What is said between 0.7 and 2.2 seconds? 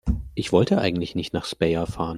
eigentlich nicht nach Speyer fahren